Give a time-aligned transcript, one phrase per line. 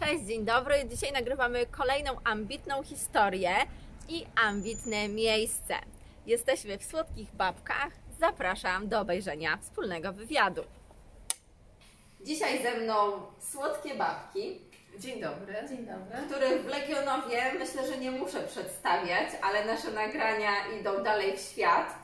[0.00, 0.74] Cześć, dzień dobry.
[0.88, 3.50] Dzisiaj nagrywamy kolejną ambitną historię
[4.08, 5.74] i ambitne miejsce.
[6.26, 7.92] Jesteśmy w Słodkich Babkach.
[8.20, 10.64] Zapraszam do obejrzenia wspólnego wywiadu.
[12.20, 12.94] Dzisiaj ze mną
[13.38, 14.60] Słodkie Babki,
[14.98, 15.54] Dzień dobry.
[15.68, 16.26] Dzień dobry.
[16.26, 21.94] których w Legionowie myślę, że nie muszę przedstawiać, ale nasze nagrania idą dalej w świat.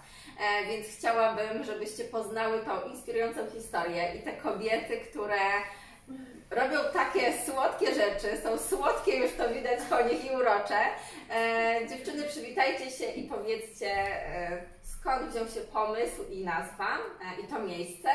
[0.41, 5.39] E, więc chciałabym, żebyście poznały tą inspirującą historię i te kobiety, które
[6.51, 10.79] robią takie słodkie rzeczy, są słodkie, już to widać po nich i urocze.
[11.31, 16.87] E, dziewczyny, przywitajcie się i powiedzcie, e, skąd wziął się pomysł i nazwa
[17.39, 18.09] e, i to miejsce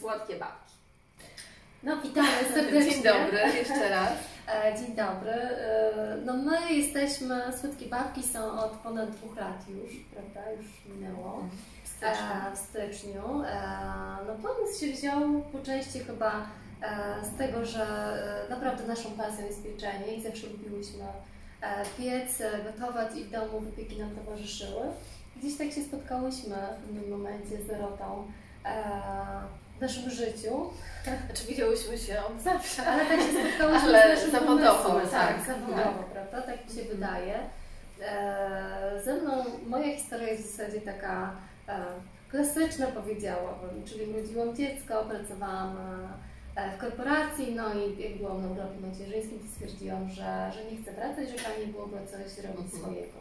[0.00, 0.74] Słodkie Babki.
[1.82, 2.92] No witamy serdecznie.
[2.92, 4.12] Dzień dobry, jeszcze raz.
[4.48, 5.30] E, Dzień dobry.
[5.30, 10.50] E, No my jesteśmy, Słodkie Babki są od ponad dwóch lat już, prawda?
[10.52, 11.44] Już minęło.
[12.02, 13.42] E, W styczniu.
[13.46, 13.60] E,
[14.26, 16.46] No pomysł się wziął po części chyba
[17.22, 17.84] z tego, że
[18.46, 21.04] e, naprawdę naszą pasją jest pieczenie i zawsze lubiłyśmy
[21.62, 24.82] e, piec, e, gotować i w domu wypieki nam towarzyszyły.
[25.36, 28.32] Gdzieś tak się spotkałyśmy w pewnym momencie z Dorotą
[28.64, 28.82] e,
[29.78, 30.70] w naszym życiu.
[31.26, 32.86] Znaczy widziałyśmy się od zawsze.
[32.86, 35.36] Ale tak się spotkałyśmy Ale z naszym zawodowo, pomysłem, tak.
[35.36, 36.42] tak, zawodowo, prawda?
[36.42, 37.38] Tak mi się wydaje.
[38.02, 41.32] E, ze mną moja historia jest w zasadzie taka
[41.68, 41.84] e,
[42.30, 46.08] klasyczna, powiedziałabym, czyli urodziłam dziecko, pracowałam e,
[46.76, 50.92] w korporacji, no i jak byłam na urlopie macierzyńskim, to stwierdziłam, że, że nie chcę
[50.92, 52.82] wracać, że fajnie byłoby coś robić Mhm.
[52.82, 53.18] swojego.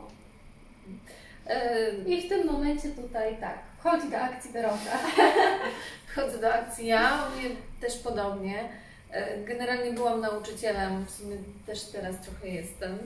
[1.47, 4.97] E, I w tym momencie tutaj tak, wchodzi do akcji Dorota.
[6.11, 7.49] Wchodzę do akcji ja, mnie
[7.81, 8.69] też podobnie.
[9.11, 12.97] E, Generalnie byłam nauczycielem, w sumie też teraz trochę jestem,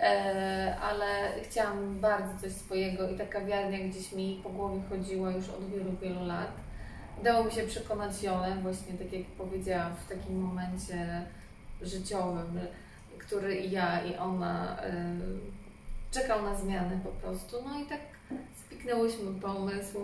[0.00, 1.06] E, ale
[1.42, 5.92] chciałam bardzo coś swojego i ta kawiarnia gdzieś mi po głowie chodziła już od wielu,
[6.02, 6.50] wielu lat.
[7.20, 11.22] Udało mi się przekonać Jolę, właśnie tak jak powiedziałam, w takim momencie
[11.82, 12.60] życiowym,
[13.18, 15.04] który i ja, i ona e,
[16.10, 17.56] czekał na zmianę po prostu.
[17.68, 18.00] No i tak
[18.66, 19.98] spiknęłyśmy pomysł.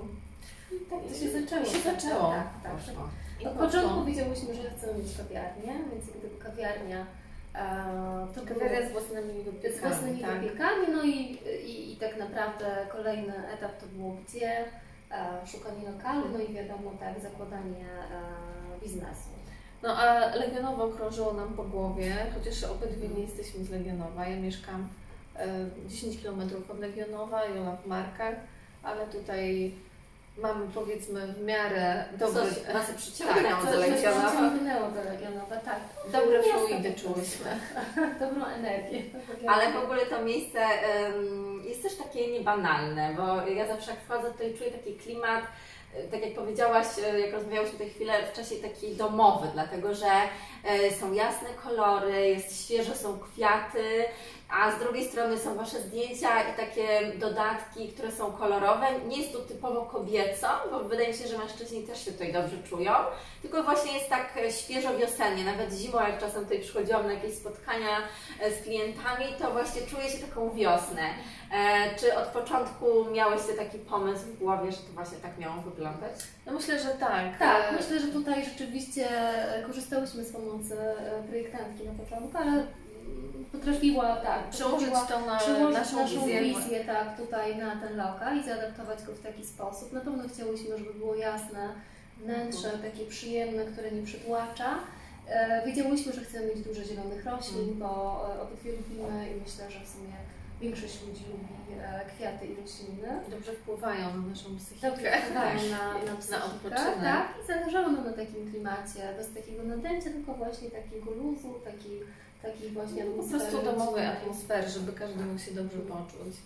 [0.73, 1.65] I tak to się zaczęło.
[1.65, 2.31] się zaczęło.
[2.33, 2.73] Tak, tak.
[2.73, 3.09] Poszło.
[3.41, 3.67] I Od poszło.
[3.67, 7.07] początku wiedziałyśmy, że chcemy mieć kawiarnię, więc gdyby kawiarnia
[7.55, 9.81] e, to Kawiarnia było z własnymi z wypiekami.
[9.81, 10.41] własnymi tak.
[10.41, 11.11] wypiekami, no i,
[11.71, 14.65] i, i tak naprawdę kolejny etap to było gdzie, e,
[15.47, 19.29] szukanie lokalu, no i wiadomo tak, zakładanie e, biznesu.
[19.83, 24.27] No a Legionowo krążyło nam po głowie, chociaż obydwie nie jesteśmy z Legionowa.
[24.29, 24.89] Ja mieszkam
[25.37, 25.47] e,
[25.89, 28.35] 10 km od Legionowa, Jola w Markach,
[28.83, 29.75] ale tutaj
[30.39, 34.33] mamy powiedzmy w miarę dobre, Coś nas przyciągnęło Tak, do coś nas Legionowa.
[34.33, 35.81] ciągnęło do Legionowa, tak.
[36.13, 37.61] dobre fluidy czułyśmy.
[38.21, 39.03] Dobrą energię.
[39.49, 40.61] Ale w ogóle to miejsce
[41.07, 45.45] ym, jest też takie niebanalne, bo ja zawsze jak wchodzę tutaj czuję taki klimat,
[46.05, 50.11] y, tak jak powiedziałaś, y, jak rozmawiałyśmy tę chwilę, wcześniej taki domowy, dlatego że
[50.87, 54.05] y, są jasne kolory, jest świeżo, są kwiaty,
[54.49, 58.87] a z drugiej strony są Wasze zdjęcia i takie dodatki, które są kolorowe.
[59.07, 62.63] Nie jest to typowo kobieco, bo wydaje mi się, że mężczyźni też się tutaj dobrze
[62.63, 62.93] czują,
[63.43, 67.35] tylko właśnie jest tak e, świeżo wiosennie, nawet zimą, jak czasem tutaj przychodziłam na jakieś
[67.35, 67.97] spotkania
[68.41, 71.03] e, z klientami, to właśnie czuję się taką wiosnę.
[71.53, 76.15] E, czy od początku miałeś taki pomysł w głowie, że to właśnie tak miało wyglądać?
[76.47, 77.39] No myślę, że tak.
[77.39, 79.09] Tak, myślę, że tutaj rzeczywiście
[79.67, 80.77] korzystałyśmy z pomocy
[81.29, 82.67] projektantki na początku, ale
[83.53, 86.41] potrafiła tak, Przełożyć to na przełożyć naszą, naszą wizję.
[86.43, 89.93] wizję tak, tutaj na ten lokal i zaadaptować go w taki sposób.
[89.93, 91.69] Na pewno chciałyśmy, żeby było jasne
[92.21, 94.79] wnętrze, takie przyjemne, które nie przytłacza.
[95.29, 97.79] E, Wiedziałyśmy, że chcemy mieć dużo zielonych roślin, Mhm.
[97.79, 100.15] bo e, obydwie lubimy i myślę, że w sumie
[100.61, 103.09] większość ludzi lubi e, kwiaty i rośliny.
[103.31, 104.91] Dobrze wpływają na naszą psychikę.
[104.91, 107.01] Dobrze wpływają na, na, psychikę, odpoczynek.
[107.03, 111.91] Tak, i zależało nam na takim klimacie, bez takiego nadęcia, tylko właśnie takiego luzu, taki,
[112.43, 116.37] taki właśnie Po atmosfery prostu domowej atmosfery, żeby każdy mógł się dobrze poczuć.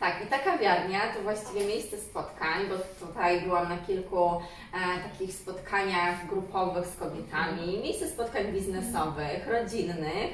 [0.00, 4.40] Tak, i ta kawiarnia to właściwie miejsce spotkań, bo tutaj byłam na kilku e,
[5.10, 10.30] takich spotkaniach grupowych z kobietami, miejsce spotkań biznesowych, rodzinnych.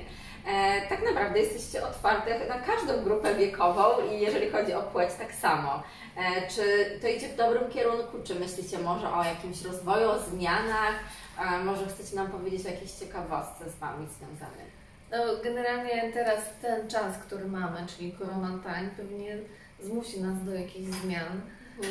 [0.46, 5.34] E, tak naprawdę jesteście otwarte na każdą grupę wiekową i jeżeli chodzi o płeć, tak
[5.34, 5.82] samo.
[6.16, 6.62] E, czy
[7.00, 8.16] to idzie w dobrym kierunku?
[8.24, 10.94] Czy myślicie może o jakimś rozwoju, o zmianach?
[11.38, 14.66] E, może chcecie nam powiedzieć o jakiejś ciekawostce z Wami związanej?
[15.10, 19.38] No, generalnie teraz ten czas, który mamy, czyli quarantine, pewnie
[19.80, 21.40] zmusi nas do jakichś zmian.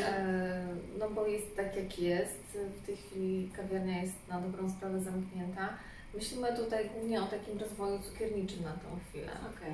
[0.04, 0.68] E,
[1.00, 2.58] no bo jest tak jak jest.
[2.82, 5.70] W tej chwili kawiarnia jest na dobrą sprawę zamknięta.
[6.16, 9.32] Myślimy tutaj głównie o takim rozwoju cukierniczym na tą chwilę.
[9.56, 9.74] Okej.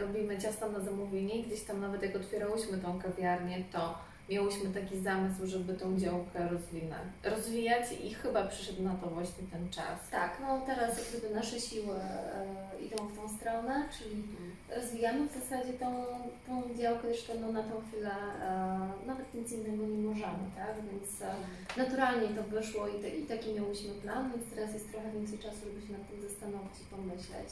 [0.00, 3.98] Robimy ciasta na zamówienie i gdzieś tam nawet jak otwierałyśmy tą kawiarnię, to
[4.32, 6.48] miałyśmy taki zamysł, żeby tą działkę
[7.24, 10.10] rozwijać i chyba przyszedł na to właśnie ten czas.
[10.10, 14.22] Tak, no teraz jak gdyby nasze siły e, idą w tą stronę, czyli
[14.76, 16.04] rozwijamy w zasadzie tą,
[16.46, 20.74] tą działkę, jeszcze no, na tą chwilę e, nawet nic innego nie możemy, tak?
[20.90, 21.34] Więc e,
[21.76, 25.58] naturalnie to wyszło i, te, i taki miałyśmy plan, więc teraz jest trochę więcej czasu,
[25.64, 27.48] żeby się nad tym zastanowić i pomyśleć.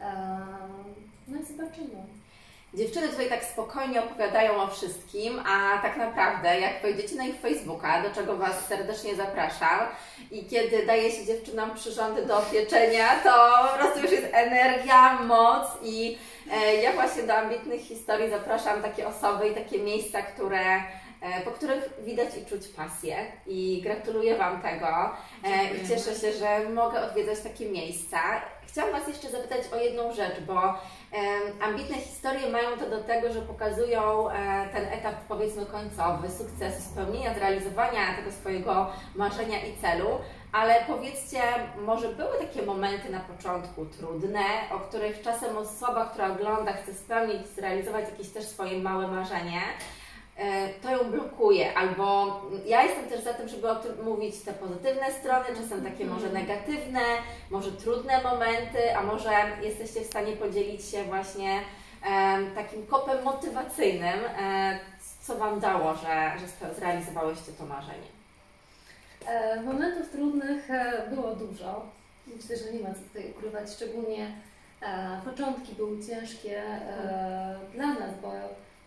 [0.00, 0.36] E,
[1.28, 2.02] no i zobaczymy.
[2.74, 8.02] Dziewczyny tutaj tak spokojnie opowiadają o wszystkim, a tak naprawdę jak wejdziecie na ich Facebooka,
[8.02, 9.80] do czego Was serdecznie zapraszam
[10.30, 13.30] i kiedy daje się dziewczynom przyrządy do pieczenia, to
[13.72, 16.18] po prostu już jest energia, moc i
[16.52, 20.82] e, ja właśnie do ambitnych historii zapraszam takie osoby i takie miejsca, które
[21.44, 23.16] po których widać i czuć pasję.
[23.46, 24.88] I gratuluję Wam tego
[25.44, 28.18] e, i cieszę się, że mogę odwiedzać takie miejsca.
[28.66, 30.74] Chciałam Was jeszcze zapytać o jedną rzecz, bo
[31.62, 37.34] ambitne historie mają to do tego, że pokazują e, ten etap powiedzmy końcowy, sukcesu, spełnienia,
[37.34, 40.08] zrealizowania tego swojego marzenia i celu,
[40.52, 41.40] ale powiedzcie,
[41.78, 47.46] może były takie momenty na początku trudne, o których czasem osoba, która ogląda, chce spełnić,
[47.46, 50.01] zrealizować jakieś też swoje małe marzenie, E,
[50.82, 55.12] to ją blokuje, albo ja jestem też za tym, żeby o tym mówić te pozytywne
[55.12, 56.46] strony, czasem takie może mhm.
[56.46, 57.00] negatywne,
[57.50, 59.30] może trudne momenty, a może
[59.62, 61.60] jesteście w stanie podzielić się właśnie
[62.06, 64.78] e, takim kopem motywacyjnym, e,
[65.22, 68.22] co Wam dało, że, że zrealizowałyście to marzenie?
[69.26, 71.86] E, momentów trudnych e, było dużo.
[72.26, 74.26] Myślę, że nie ma co tutaj ukrywać, szczególnie
[74.82, 76.62] e, początki były ciężkie
[77.74, 78.32] dla nas, bo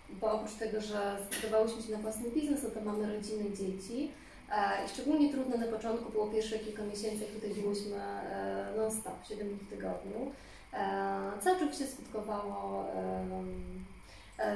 [0.10, 4.12] bo oprócz tego, że zdecydowałyśmy się na własny biznes, no to mamy rodzinę i dzieci.
[4.52, 9.25] E, I szczególnie trudne na początku było pierwsze kilka miesięcy, jak tutaj byłyśmy e, non-stop,
[9.30, 10.31] 7 dni w tygodniu,
[10.74, 12.86] e, co oczywiście skutkowało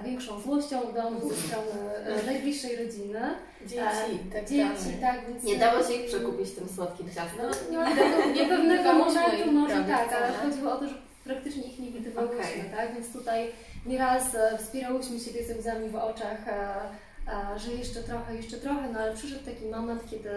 [0.03, 1.71] większą złością w domu ze strony
[2.25, 3.19] najbliższej rodziny.
[3.65, 5.43] Dzieci, tak Dzieci, tak, więc...
[5.43, 7.51] Nie dało się ich przekupić tym słodkim ciastem?
[7.71, 11.91] No, nie, nie pewnego momentu może tak, ale chodziło o to, że praktycznie ich nie
[11.91, 12.77] widywałyśmy, okay.
[12.77, 12.93] tak?
[12.93, 13.51] Więc tutaj
[13.85, 16.39] nieraz e, wspierałyśmy siebie ze łzami w oczach,
[17.57, 20.29] że jeszcze trochę, jeszcze trochę, no ale przyszedł taki moment, kiedy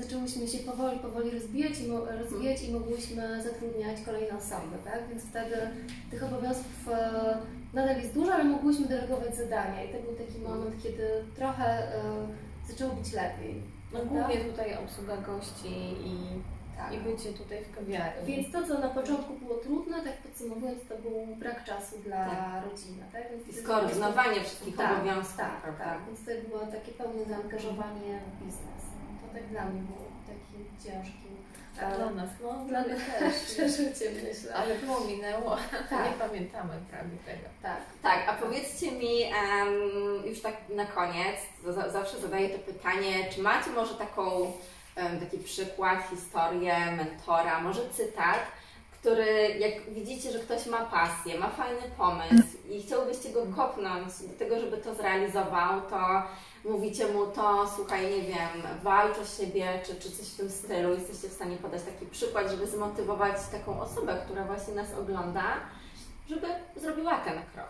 [0.00, 1.88] zaczęłyśmy się powoli, powoli rozwijać i,
[2.20, 5.08] rozwijać i mogłyśmy zatrudniać kolejne osoby, tak?
[5.08, 5.56] Więc wtedy
[6.10, 7.36] tych obowiązków e,
[7.74, 11.92] nadal jest dużo, ale mogłyśmy delegować zadania i to był taki moment, kiedy trochę e,
[12.68, 13.62] zaczęło być lepiej.
[13.92, 15.74] No, głównie tutaj obsługa gości
[16.04, 16.16] i
[16.76, 16.92] tak.
[16.94, 18.26] i bycie tutaj w kawiarni.
[18.26, 22.64] Więc to, co na początku było trudne, tak podsumowując, to był brak czasu dla tak.
[22.70, 23.02] rodziny.
[23.12, 23.22] Tak?
[23.48, 25.36] I skoordynowanie wszystkich tak, obowiązków.
[25.36, 25.84] Tak, prawda?
[25.84, 25.98] tak.
[26.06, 28.82] Więc to było takie pełne zaangażowanie w biznes.
[29.22, 31.36] To tak dla mnie było takim ciężkim.
[31.82, 34.54] A dla nas, no dla mnie też przeżycie myślę.
[34.54, 35.56] Ale było minęło,
[35.90, 36.04] tak.
[36.04, 37.48] nie pamiętamy prawie tego.
[37.62, 37.80] Tak.
[38.02, 41.36] Tak, a powiedzcie mi um, już tak na koniec,
[41.92, 44.52] zawsze zadaję to pytanie, czy macie może taką
[45.20, 48.40] taki przykład, historię mentora, może cytat,
[48.92, 54.38] który jak widzicie, że ktoś ma pasję, ma fajny pomysł i chciałbyście go kopnąć do
[54.38, 56.22] tego, żeby to zrealizował, to
[56.64, 60.94] mówicie mu to, słuchaj, nie wiem, walcz o siebie, czy, czy coś w tym stylu.
[60.94, 65.44] Jesteście w stanie podać taki przykład, żeby zmotywować taką osobę, która właśnie nas ogląda,
[66.28, 66.46] żeby
[66.76, 67.68] zrobiła ten krok.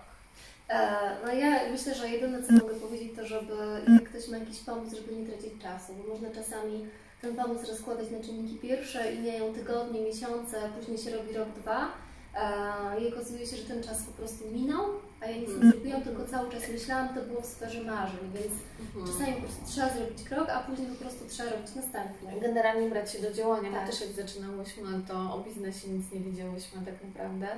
[0.69, 3.56] E, no ja myślę, że jedyne co mogę powiedzieć to, żeby
[3.94, 6.87] jak ktoś ma jakiś pomysł, żeby nie tracić czasu, bo można czasami
[7.21, 11.93] ten pomysł rozkładać na czynniki pierwsze i mijają tygodnie, miesiące, później się robi rok, dwa
[12.35, 14.85] e, i okazuje się, że ten czas po prostu minął,
[15.20, 15.73] a ja nic nie mhm.
[15.73, 19.06] zrobiłam, tylko cały czas myślałam, to było w sferze marzeń, więc mhm.
[19.06, 22.41] czasami po prostu trzeba zrobić krok, a później po prostu trzeba robić następny.
[22.41, 23.81] Generalnie brać się do działania, tak.
[23.81, 27.49] my też jak zaczynałyśmy, to o biznesie nic nie wiedziałyśmy tak naprawdę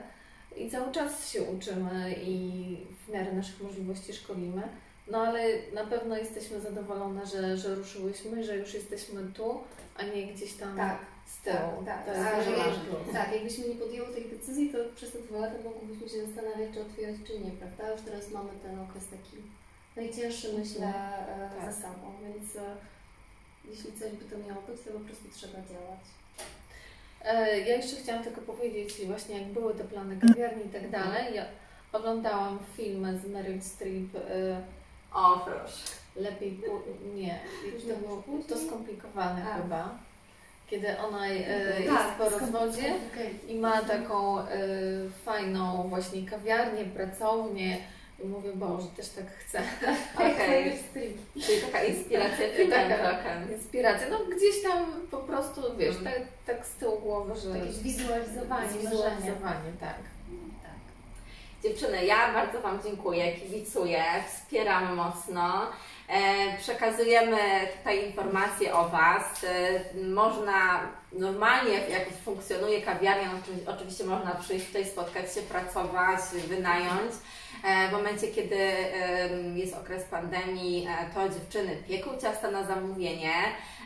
[0.56, 4.62] i cały czas się uczymy i w miarę naszych możliwości szkolimy.
[5.10, 5.40] No ale
[5.74, 9.60] na pewno jesteśmy zadowolone, że, że ruszyłyśmy, że już jesteśmy tu,
[9.96, 11.84] a nie gdzieś tam tak, z tyłu.
[11.86, 12.16] Tak, tak.
[12.46, 16.26] Jest tak, tak, jakbyśmy nie podjęły tej decyzji, to przez te dwa lata mogłybyśmy się
[16.26, 17.92] zastanawiać, czy otwierać, czy nie, prawda?
[17.92, 19.36] Już teraz mamy ten okres taki
[19.96, 21.72] najcięższy, myślę, e, tak.
[21.72, 22.76] za sobą, więc e,
[23.70, 26.04] jeśli coś by to miało być, to po prostu trzeba działać.
[27.24, 31.04] E, ja jeszcze chciałam tylko powiedzieć, właśnie jak były te plany kawiarni i tak mhm.
[31.04, 31.44] dalej, ja
[31.92, 34.08] oglądałam filmy z Meryl Streep,
[35.12, 35.98] o, proszę.
[36.16, 36.60] Lepiej,
[37.14, 37.40] nie,
[37.88, 39.62] to było to skomplikowane A.
[39.62, 39.98] chyba.
[40.70, 41.34] Kiedy ona e,
[41.82, 42.94] jest tak, po rozwodzie
[43.48, 44.46] i ma taką e,
[45.24, 47.78] fajną właśnie kawiarnię, pracownię.
[48.24, 49.62] I mówię, Boże, też tak chcę.
[50.14, 51.12] Okej, okay.
[51.34, 56.04] czyli taka inspiracja taka Inspiracja, no gdzieś tam po prostu, wiesz, mm.
[56.04, 57.58] tak, tak z tyłu głowy, że...
[57.58, 59.96] Jakieś wizualizowanie, wizualizowanie, tak.
[61.62, 65.66] Dziewczyny, ja bardzo Wam dziękuję, kibicuję, wspieram mocno.
[66.58, 67.36] Przekazujemy
[67.78, 69.46] tutaj informacje o Was.
[70.14, 70.80] Można
[71.12, 73.30] normalnie, jak funkcjonuje kawiarnia,
[73.66, 77.12] oczywiście można przyjść tutaj, spotkać się, pracować, wynająć.
[77.88, 78.72] W momencie, kiedy
[79.54, 83.32] jest okres pandemii, to dziewczyny pieką ciasta na zamówienie.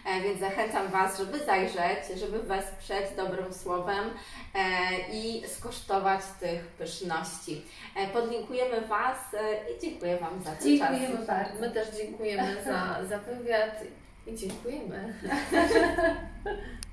[0.04, 4.10] E, więc zachęcam Was, żeby zajrzeć, żeby wesprzeć dobrym słowem
[4.54, 4.60] e,
[5.12, 7.64] i skosztować tych pyszności.
[7.96, 9.18] E, podlinkujemy Was
[9.76, 11.26] i dziękuję Wam za ten Dziękujemy czas.
[11.26, 11.60] bardzo.
[11.60, 13.84] My też dziękujemy za, za wywiad
[14.26, 15.14] i dziękujemy.